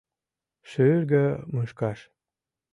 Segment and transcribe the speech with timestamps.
[0.69, 1.99] —Шӱргӧ мушкаш.